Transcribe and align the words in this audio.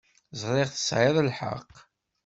Ẓriɣ 0.41 0.69
tesɛiḍ 0.71 1.17
lḥeqq. 1.27 1.73